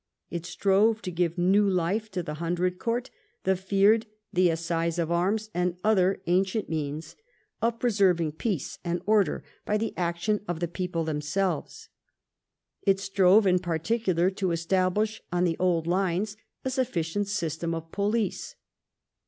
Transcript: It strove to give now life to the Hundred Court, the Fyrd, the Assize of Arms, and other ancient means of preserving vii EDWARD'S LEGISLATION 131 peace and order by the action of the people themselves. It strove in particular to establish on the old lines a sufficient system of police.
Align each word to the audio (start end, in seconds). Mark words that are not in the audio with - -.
It 0.31 0.47
strove 0.47 1.03
to 1.03 1.11
give 1.11 1.37
now 1.37 1.61
life 1.61 2.09
to 2.09 2.23
the 2.23 2.33
Hundred 2.41 2.79
Court, 2.79 3.11
the 3.43 3.51
Fyrd, 3.51 4.05
the 4.33 4.49
Assize 4.49 4.97
of 4.97 5.11
Arms, 5.11 5.51
and 5.53 5.77
other 5.83 6.23
ancient 6.25 6.67
means 6.67 7.15
of 7.61 7.77
preserving 7.77 8.31
vii 8.31 8.55
EDWARD'S 8.55 8.79
LEGISLATION 8.83 9.03
131 9.05 9.23
peace 9.27 9.29
and 9.29 9.29
order 9.29 9.43
by 9.63 9.77
the 9.77 9.93
action 9.95 10.43
of 10.47 10.59
the 10.59 10.67
people 10.67 11.03
themselves. 11.03 11.89
It 12.81 12.99
strove 12.99 13.45
in 13.45 13.59
particular 13.59 14.31
to 14.31 14.49
establish 14.49 15.21
on 15.31 15.43
the 15.43 15.59
old 15.59 15.85
lines 15.85 16.35
a 16.65 16.71
sufficient 16.71 17.27
system 17.27 17.75
of 17.75 17.91
police. 17.91 18.55